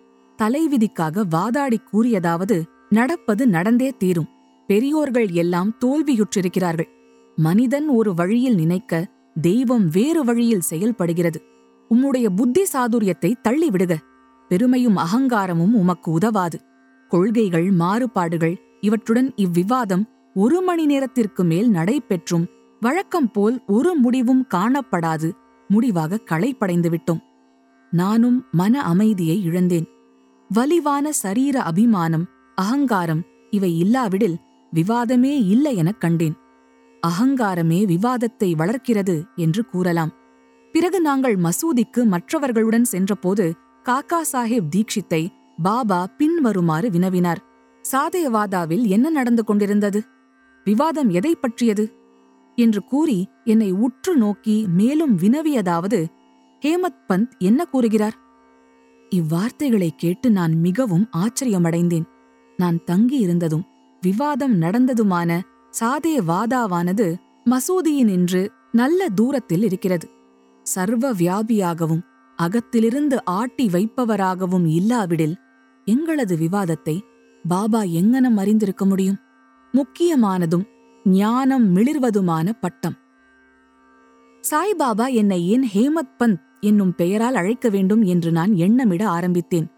தலைவிதிக்காக 0.42 1.22
வாதாடி 1.28 1.78
கூறியதாவது 1.92 2.62
நடப்பது 2.88 3.46
நடந்தே 3.46 3.94
தீரும். 3.98 4.28
பெரியோர்கள் 4.66 5.28
எல்லாம் 5.28 5.76
தோல்வியுற்றிருக்கிறார்கள். 5.84 6.88
மனிதன் 7.36 7.88
ஒரு 7.88 8.14
வழியில் 8.14 8.54
நினைக்க 8.54 9.10
தெய்வம் 9.40 9.88
வேறு 9.88 10.24
வழியில் 10.24 10.60
செயல்படுகிறது. 10.60 11.42
உம்முடைய 11.90 12.26
புத்தி 12.36 12.64
சாதுரியத்தை 12.72 13.32
தள்ளிவிடுக. 13.48 13.94
பெருமையும் 14.48 14.96
அகங்காரமும் 14.96 15.74
உமக்கு 15.74 16.10
உதவாது. 16.10 16.60
கொள்கைகள் 17.08 17.70
மாறுபாடுகள் 17.70 18.56
இவற்றுடன் 18.80 19.32
இவ்விவாதம் 19.36 20.04
ஒரு 20.34 20.60
மணி 20.60 20.86
நேரத்திற்கு 20.86 21.44
மேல் 21.44 21.70
நடைபெற்றும் 21.70 22.46
வழக்கம் 22.84 23.30
போல் 23.30 23.62
ஒரு 23.66 23.94
முடிவும் 23.94 24.46
காணப்படாது. 24.54 25.32
முடிவாக 25.68 26.16
களைப்படைந்து 26.16 26.90
விட்டோம். 26.90 27.20
நானும் 27.90 28.44
மன 28.52 28.82
அமைதியை 28.82 29.42
இழந்தேன். 29.42 29.86
வலிவான 30.54 31.08
சரீர 31.08 31.62
அபிமானம் 31.62 32.26
அகங்காரம் 32.54 33.22
இவை 33.50 33.78
இல்லாவிடில் 33.78 34.36
விவாதமே 34.74 35.48
இல்லை 35.48 35.76
எனக் 35.76 36.00
கண்டேன். 36.00 36.34
அகங்காரமே 37.06 37.86
விவாதத்தை 37.86 38.56
வளர்க்கிறது 38.56 39.24
என்று 39.36 39.66
கூறலாம். 39.66 40.12
பிறகு 40.72 41.00
நாங்கள் 41.00 41.38
மசூதிக்கு 41.38 42.04
மற்றவர்களுடன் 42.04 42.84
சென்றபோது 42.84 43.54
காக்கா 43.84 44.20
சாஹேப் 44.32 44.68
தீக்ஷித்தை 44.76 45.28
பாபா 45.62 46.06
பின்வருமாறு 46.18 46.88
வினவினார். 46.88 47.42
சாதயவாதாவில் 47.92 48.86
என்ன 48.86 49.10
நடந்து 49.10 49.44
கொண்டிருந்தது? 49.44 50.02
விவாதம் 50.64 51.08
எதை 51.08 51.34
பற்றியது? 51.34 52.02
என்று 52.54 52.84
கூறி 52.84 53.28
என்னை 53.44 53.70
உற்று 53.72 54.16
நோக்கி 54.16 54.66
மேலும் 54.68 55.18
வினவியதாவது 55.18 56.06
ஹேமத் 56.62 57.00
பந்த் 57.08 57.32
என்ன 57.38 57.64
கூறுகிறார்? 57.64 58.16
இவ்வார்த்தைகளை 59.10 59.88
கேட்டு 59.96 60.30
நான் 60.30 60.54
மிகவும் 60.54 61.08
ஆச்சரியமடைந்தேன். 61.16 62.06
நான் 62.56 62.78
தங்கியிருந்ததும் 62.86 63.64
விவாதம் 64.02 64.62
நடந்ததுமான 64.62 65.40
சாதே 65.70 66.18
வாதாவானது 66.18 67.06
மசூதியினின்று 67.46 68.48
நல்ல 68.72 69.08
தூரத்தில் 69.08 69.62
இருக்கிறது. 69.62 70.06
சர்வ 70.62 71.12
வியாபியாகவும் 71.12 72.04
அகத்திலிருந்து 72.38 73.16
ஆட்டி 73.24 73.66
வைப்பவராகவும் 73.66 74.66
இல்லாவிடில் 74.68 75.34
எங்களது 75.84 76.36
விவாதத்தை 76.36 76.96
பாபா 77.48 77.80
எங்கனம் 77.82 78.36
அறிந்திருக்க 78.36 78.84
முடியும்? 78.84 79.18
முக்கியமானதும் 79.74 80.64
ஞானம் 81.04 81.76
மிளிர்வதுமான 81.76 82.52
பட்டம். 82.60 82.94
சாய்பாபா 84.50 85.12
என்னை 85.12 85.48
ஏன் 85.48 85.68
ஹேமத் 85.74 86.14
பந்த் 86.18 86.40
என்னும் 86.60 86.94
பெயரால் 86.94 87.34
அழைக்க 87.34 87.68
வேண்டும் 87.68 88.02
என்று 88.02 88.32
நான் 88.32 88.50
எண்ணமிட 88.50 89.04
ஆரம்பித்தேன். 89.04 89.70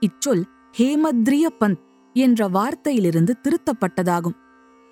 இச்சொல் 0.00 0.42
ஹேமத்ரிய 0.78 1.46
பந்த் 1.60 1.78
என்ற 2.12 2.48
வார்த்தையிலிருந்து 2.48 3.30
திருத்தப்பட்டதாகும். 3.42 4.34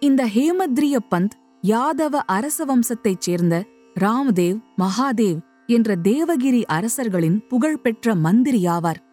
இந்த 0.00 0.26
ஹேமத்ரிய 0.26 0.96
பந்த் 1.10 1.30
யாதவ 1.62 2.14
அரச 2.26 2.64
வம்சத்தைச் 2.64 3.20
சேர்ந்த 3.20 3.64
ராம்தேவ் 4.00 4.62
மகாதேவ் 4.78 5.38
என்ற 5.66 5.96
தேவகிரி 5.96 6.62
அரசர்களின் 6.62 7.46
புகழ்பெற்ற 7.46 8.14
மந்திரியாவார். 8.14 9.04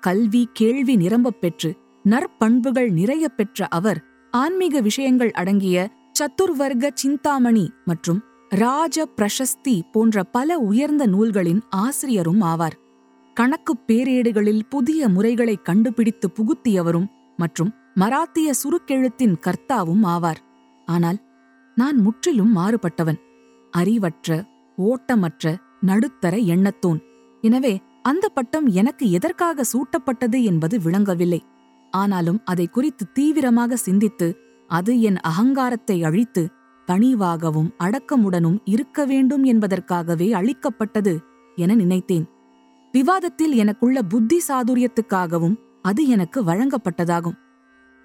கல்வி 0.00 0.48
கேள்வி 0.52 0.96
நிரம்பப் 0.96 1.40
பெற்று 1.40 1.76
நற்பண்புகள் 2.04 2.90
நிறைய 2.90 3.28
பெற்ற 3.28 3.66
அவர் 3.66 4.04
ஆன்மீக 4.30 4.80
விஷயங்கள் 4.80 5.30
அடங்கிய 5.30 5.98
சத்துர்வர்க்க 6.20 6.90
சிந்தாமணி 6.94 7.70
மற்றும் 7.84 8.22
ராஜ 8.48 9.08
பிரசஸ்தி 9.16 9.80
போன்ற 9.92 10.24
பல 10.24 10.58
உயர்ந்த 10.58 11.06
நூல்களின் 11.06 11.62
ஆசிரியரும் 11.70 12.42
ஆவார். 12.42 12.76
கணக்குப் 13.34 13.80
பேரேடுகளில் 13.86 14.60
புதிய 14.68 15.08
முறைகளை 15.08 15.56
கண்டுபிடித்து 15.56 16.30
புகுத்தியவரும் 16.30 17.06
மற்றும் 17.36 17.72
மராத்திய 17.94 18.52
சுருக்கெழுத்தின் 18.64 19.36
கர்த்தாவும் 19.46 20.04
ஆவார். 20.04 20.36
ஆனால் 20.86 21.18
நான் 21.74 21.96
முற்றிலும் 21.96 22.56
மாறுபட்டவன். 22.56 23.18
அறிவற்ற 23.70 24.44
ஓட்டமற்ற 24.76 25.56
நடுத்தர 25.80 26.36
எண்ணத்தோன். 26.36 27.00
எனவே 27.40 27.80
அந்த 28.02 28.28
பட்டம் 28.28 28.66
எனக்கு 28.66 29.10
எதற்காக 29.10 29.62
சூட்டப்பட்டது 29.62 30.42
என்பது 30.42 30.80
விளங்கவில்லை. 30.80 31.42
ஆனாலும் 31.90 32.40
அதை 32.44 32.66
குறித்து 32.66 33.12
தீவிரமாக 33.12 33.76
சிந்தித்து 33.76 34.36
அது 34.70 35.00
என் 35.00 35.18
அகங்காரத்தை 35.20 36.04
அழித்து 36.04 36.42
பணிவாகவும் 36.86 37.70
அடக்கமுடனும் 37.78 38.58
இருக்க 38.64 39.04
வேண்டும் 39.04 39.44
என்பதற்காகவே 39.44 40.32
அளிக்கப்பட்டது 40.32 41.14
என 41.56 41.74
நினைத்தேன். 41.74 42.26
விவாதத்தில் 42.92 43.52
எனக்குள்ள 43.52 44.02
புத்தி 44.02 44.38
சாதுரியத்துக்காகவும் 44.48 45.56
அது 45.82 46.08
எனக்கு 46.08 46.44
வழங்கப்பட்டதாகும். 46.44 47.36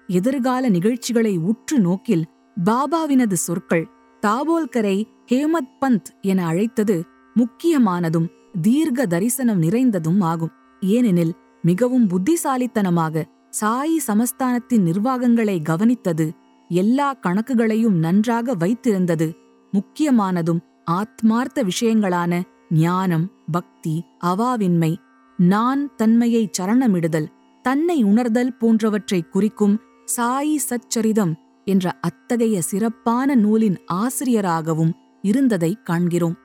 எதிர்கால 0.06 0.68
நிகழ்ச்சிகளை 0.68 1.36
உற்று 1.36 1.78
நோக்கில் 1.80 2.24
பாபாவினது 2.64 3.32
சொற்கள் 3.32 3.88
தாபோல்கரை 4.22 4.96
ஹேமத் 5.32 5.72
பந்த் 5.80 6.10
என 6.20 6.46
அழைத்தது 6.46 6.96
முக்கியமானதும் 7.36 8.28
தீர்க்க 8.60 9.06
தரிசனம் 9.06 9.62
நிறைந்ததும் 9.62 10.22
ஆகும். 10.22 10.54
ஏனெனில் 10.80 11.34
மிகவும் 11.62 12.06
புத்திசாலித்தனமாக 12.06 13.24
சாயி 13.60 13.96
சமஸ்தானத்தின் 14.06 14.82
நிர்வாகங்களை 14.82 15.62
கவனித்தது 15.62 16.26
எல்லா 16.68 17.12
கணக்குகளையும் 17.12 17.98
நன்றாக 17.98 18.56
வைத்திருந்தது. 18.56 19.34
முக்கியமானதும் 19.72 20.60
ஆத்மார்த்த 20.90 21.64
விஷயங்களான 21.64 22.42
ஞானம் 22.70 23.30
பக்தி 23.50 24.04
அவாவின்மை 24.24 24.96
நான் 25.36 25.94
தன்மையை 25.96 26.50
சரணமிடுதல் 26.58 27.26
தன்னை 27.62 28.02
உணர்தல் 28.02 28.56
போன்றவற்றை 28.56 29.22
குறிக்கும் 29.22 29.80
சாயி 30.16 30.56
சச்சரிதம் 30.56 31.34
என்ற 31.64 31.98
அத்தகைய 32.00 32.60
சிறப்பான 32.60 33.34
நூலின் 33.34 33.78
ஆசிரியராகவும் 33.86 34.94
இருந்ததை 35.22 35.78
காண்கிறோம். 35.84 36.36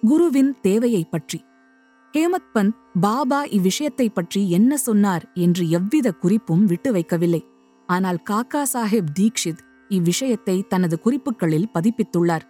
குருவின் 0.00 0.60
தேவையைப் 0.60 1.10
பற்றி. 1.10 1.44
ஹேமத் 2.12 2.50
பந்த் 2.54 2.74
பாபா 3.00 3.44
இவ்விஷயத்தைப் 3.44 4.14
பற்றி 4.14 4.50
என்ன 4.50 4.76
சொன்னார் 4.76 5.30
என்று 5.34 5.70
எவ்வித 5.70 6.12
குறிப்பும் 6.12 6.64
விட்டு 6.64 6.92
வைக்கவில்லை. 6.92 7.44
ஆனால் 7.88 8.22
காக்கா 8.30 8.62
சாஹிப் 8.72 9.10
தீக்ஷித் 9.18 9.62
இவ்விஷயத்தை 9.88 10.66
தனது 10.66 11.00
குறிப்புகளில் 11.00 11.68
பதிப்பித்துள்ளார். 11.74 12.44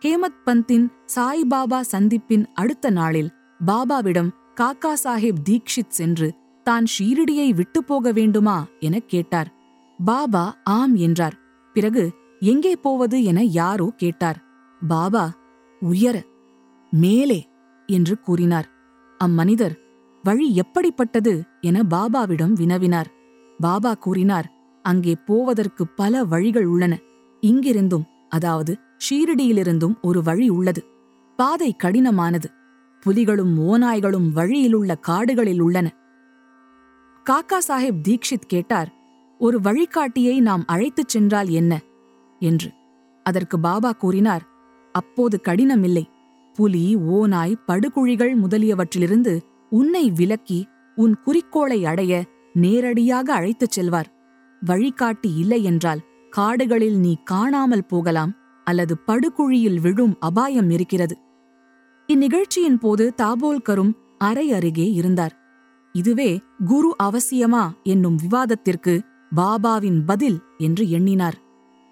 ஹேமத் 0.00 0.40
பந்தின் 0.46 0.88
சாய்பாபா 1.14 1.80
சந்திப்பின் 1.92 2.44
அடுத்த 2.54 2.90
நாளில் 2.90 3.30
பாபாவிடம் 3.66 4.30
காக்கா 4.60 4.92
சாஹிப் 5.04 5.42
தீக்ஷித் 5.50 5.88
சென்று 5.88 6.34
தான் 6.64 6.84
ஷீரடியை 6.98 7.54
விட்டு 7.54 7.84
போக 7.84 8.12
வேண்டுமா 8.12 8.66
எனக் 8.80 9.08
கேட்டார். 9.08 9.52
பாபா 10.04 10.56
ஆம் 10.64 10.94
என்றார். 10.94 11.36
பிறகு 11.74 12.12
எங்கே 12.40 12.76
போவது 12.76 13.24
என 13.24 13.42
யாரோ 13.42 13.92
கேட்டார். 13.96 14.38
பாபா 14.88 15.24
உயர 15.80 16.22
மேலே 16.90 17.48
என்று 17.86 18.20
கூறினார். 18.20 18.68
அம்மனிதர் 19.18 19.76
வழி 20.22 20.54
எப்படிப்பட்டது 20.54 21.42
என 21.60 21.82
பாபாவிடம் 21.90 22.52
வினவினார். 22.52 23.10
பாபா 23.60 23.94
கூறினார் 23.94 24.54
அங்கே 24.86 25.14
போவதற்கு 25.14 25.86
பல 25.86 26.24
வழிகள் 26.24 26.66
உள்ளன. 26.66 26.98
இங்கிருந்தும் 27.40 28.04
அதாவது 28.28 28.78
ஷீரடியிலிருந்தும் 28.98 29.94
ஒரு 30.02 30.22
வழி 30.22 30.48
உள்ளது. 30.48 30.84
பாதை 31.36 31.76
கடினமானது. 31.84 32.44
புலிகளும் 33.06 33.54
ஓநாய்களும் 33.58 34.32
வழியிலுள்ள 34.32 34.94
காடுகளில் 34.94 35.60
உள்ளன. 35.60 35.92
காக்கா 37.30 37.58
சாஹேப் 37.68 38.00
தீக்ஷித் 38.08 38.46
கேட்டார் 38.46 38.92
ஒரு 39.38 39.60
வழிகாட்டியை 39.60 40.40
நாம் 40.40 40.64
அழைத்துச் 40.66 41.08
சென்றால் 41.08 41.48
என்ன? 41.48 41.80
என்று. 42.38 42.70
அதற்கு 43.22 43.60
பாபா 43.60 43.92
கூறினார் 43.92 44.44
அப்போது 44.92 45.40
கடினமில்லை. 45.48 46.04
புலி 46.54 46.96
ஓநாய் 46.96 47.58
படுகுழிகள் 47.66 48.34
முதலியவற்றிலிருந்து 48.40 49.40
உன்னை 49.70 50.10
விலக்கி 50.10 50.66
உன் 50.96 51.16
குறிக்கோளை 51.24 51.84
அடைய 51.84 52.24
நேரடியாக 52.52 53.32
அழைத்துச் 53.32 53.70
செல்வார். 53.70 54.14
வழிகாட்டி 54.62 55.30
இல்லை 55.36 55.60
என்றால் 55.64 56.02
காடுகளில் 56.32 56.98
நீ 56.98 57.12
காணாமல் 57.24 57.88
போகலாம் 57.88 58.32
அல்லது 58.66 58.94
படுகுழியில் 59.06 59.80
விழும் 59.80 60.14
அபாயம் 60.20 60.70
இருக்கிறது. 60.70 61.16
இந்நிகழ்ச்சியின் 62.08 62.78
போது 62.78 63.04
தாபோல்கரும் 63.22 63.92
அறை 64.18 64.46
அருகே 64.52 64.86
இருந்தார். 64.92 65.34
இதுவே 65.94 66.30
குரு 66.64 66.90
அவசியமா 67.02 67.64
என்னும் 67.82 68.16
விவாதத்திற்கு 68.16 68.94
பாபாவின் 69.36 70.00
பதில் 70.06 70.38
என்று 70.58 70.84
எண்ணினார். 70.90 71.36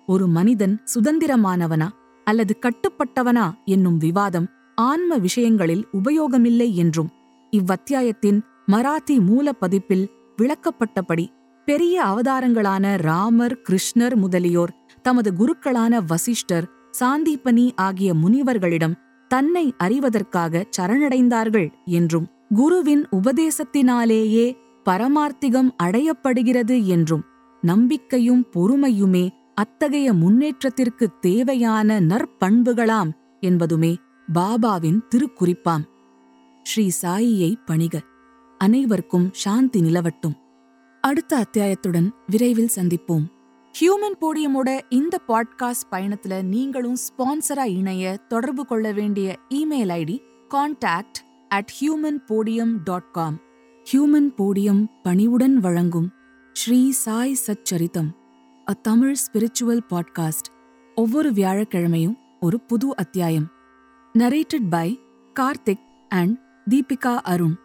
ஒரு 0.08 0.26
மனிதன் 0.28 0.74
சுதந்திரமானவனா 0.94 1.88
அல்லது 2.26 2.52
கட்டுப்பட்டவனா 2.60 3.46
என்னும் 3.64 3.96
விவாதம் 3.96 4.48
ஆன்ம 4.80 5.16
விஷயங்களில் 5.16 5.84
உபயோகமில்லை 5.92 6.68
என்றும் 6.74 7.10
இவ்வத்தியாயத்தின் 7.52 8.38
மராத்தி 8.72 9.16
மூலப்பதிப்பில் 9.20 10.06
விளக்கப்பட்டபடி 10.38 11.26
பெரிய 11.64 12.04
அவதாரங்களான 12.04 12.96
ராமர் 12.96 13.56
கிருஷ்ணர் 13.68 14.14
முதலியோர் 14.14 14.72
தமது 15.02 15.32
குருக்களான 15.38 16.00
வசிஷ்டர் 16.06 16.66
சாந்தீபனி 17.00 17.70
ஆகிய 17.76 18.14
முனிவர்களிடம் 18.14 18.96
தன்னை 19.28 19.74
அறிவதற்காக 19.78 20.64
சரணடைந்தார்கள் 20.76 21.68
என்றும் 21.84 22.26
குருவின் 22.54 23.04
உபதேசத்தினாலேயே 23.12 24.46
பரமார்த்திகம் 24.84 25.70
அடையப்படுகிறது 25.82 26.84
என்றும் 26.84 27.24
நம்பிக்கையும் 27.62 28.44
பொறுமையுமே 28.56 29.28
அத்தகைய 29.54 30.12
முன்னேற்றத்திற்கு 30.12 31.06
தேவையான 31.20 32.00
நற்பண்புகளாம் 32.00 33.10
என்பதுமே 33.40 33.92
பாபாவின் 34.34 35.00
திருக்குறிப்பாம். 35.14 35.84
ஸ்ரீ 36.62 36.90
சாயியை 37.02 37.54
பணிக. 37.64 38.00
அனைவருக்கும் 38.58 39.28
சாந்தி 39.32 39.80
நிலவட்டும். 39.80 40.36
அடுத்த 41.04 41.44
அத்தியாயத்துடன் 41.44 42.10
விரைவில் 42.26 42.70
சந்திப்போம். 42.76 43.24
ஹியூமன் 43.80 44.16
போடியமோட 44.20 44.80
இந்த 44.88 45.20
பாட்காஸ்ட் 45.28 45.92
பயணத்துல 45.92 46.42
நீங்களும் 46.42 46.96
ஸ்பான்சரா 46.96 47.64
இணைய 47.64 48.16
தொடர்பு 48.16 48.66
கொள்ள 48.66 48.92
வேண்டிய 48.92 49.36
email 49.48 49.88
ID 49.88 50.20
contact 50.50 51.46
at 51.48 51.72
Human 51.80 52.18
Podium 52.28 52.76
dot 52.84 53.12
com 53.12 53.38
Human 53.92 54.32
Podium 54.36 54.86
பணிவுடன் 55.02 55.58
வழங்கும் 55.58 56.10
Sri 56.52 56.90
Sai 56.90 57.36
Saccharitam 57.46 58.08
a 58.68 58.72
Tamil 58.72 59.14
spiritual 59.14 59.80
podcast 59.90 60.50
ஒவ்வொரு 60.94 61.30
வியாழக்கிழமையும் 61.30 62.16
ஒரு 62.40 62.60
புது 62.60 62.96
அத்தியாயம். 62.96 63.48
Narrated 64.18 64.68
by 64.70 65.00
Karthik 65.40 66.06
and 66.08 66.38
Deepika 66.70 67.16
Arun 67.16 67.56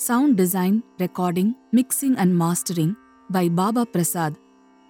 Sound 0.00 0.36
design, 0.36 0.84
recording, 1.00 1.56
mixing, 1.72 2.16
and 2.18 2.38
mastering 2.38 2.94
by 3.30 3.48
Baba 3.48 3.84
Prasad, 3.84 4.36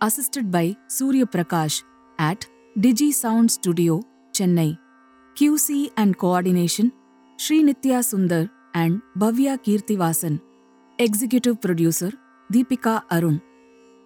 assisted 0.03 0.51
by 0.51 0.77
Surya 0.87 1.25
Prakash 1.25 1.83
at 2.19 2.47
Digi 2.79 3.11
Sound 3.11 3.51
Studio, 3.51 4.03
Chennai. 4.33 4.79
QC 5.35 5.91
and 5.97 6.19
coordination 6.19 6.93
Sri 7.39 7.63
Nitya 7.63 8.01
Sundar 8.09 8.51
and 8.75 9.01
Bhavya 9.17 9.57
Kirtivasan. 9.57 10.43
Executive 10.99 11.59
producer 11.59 12.13
Deepika 12.53 13.03
Arun. 13.11 13.41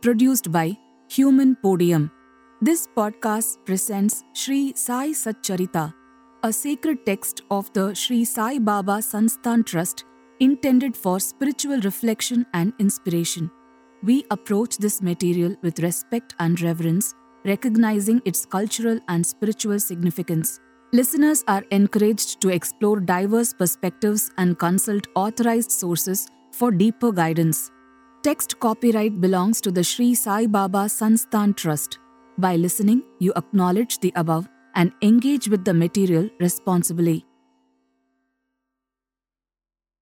Produced 0.03 0.53
by 0.53 0.79
Human 1.09 1.57
Podium. 1.57 2.13
This 2.61 2.87
podcast 2.97 3.57
presents 3.65 4.23
Sri 4.35 4.73
Sai 4.77 5.09
Satcharita, 5.09 5.93
a 6.45 6.53
sacred 6.53 7.05
text 7.05 7.43
of 7.51 7.73
the 7.73 7.93
Sri 7.93 8.25
Sai 8.25 8.61
Baba 8.61 8.99
Sansthan 8.99 9.67
Trust 9.67 10.05
intended 10.43 10.97
for 10.97 11.21
spiritual 11.21 11.81
reflection 11.83 12.45
and 12.53 12.73
inspiration. 12.81 13.49
We 14.03 14.25
approach 14.33 14.77
this 14.79 15.01
material 15.01 15.55
with 15.63 15.79
respect 15.79 16.35
and 16.41 16.61
reverence, 16.61 17.15
recognizing 17.45 18.21
its 18.25 18.45
cultural 18.45 18.99
and 19.07 19.25
spiritual 19.25 19.79
significance. 19.79 20.59
Listeners 20.93 21.45
are 21.47 21.63
encouraged 21.71 22.41
to 22.41 22.49
explore 22.49 22.99
diverse 22.99 23.55
perspectives 23.55 24.33
and 24.37 24.59
consult 24.59 25.07
authorized 25.15 25.71
sources 25.71 26.27
for 26.51 26.73
deeper 26.73 27.13
guidance. 27.13 27.71
Text 28.25 28.59
copyright 28.59 29.21
belongs 29.21 29.61
to 29.61 29.71
the 29.71 29.85
Sri 29.85 30.13
Sai 30.13 30.47
Baba 30.47 30.87
Sansthan 30.89 31.57
Trust. 31.57 32.01
By 32.37 32.57
listening, 32.57 33.03
you 33.21 33.33
acknowledge 33.37 34.01
the 34.01 34.13
above 34.17 34.49
and 34.75 34.93
engage 35.03 35.49
with 35.49 35.65
the 35.65 35.75
material 35.75 36.29
responsibly. 36.41 37.25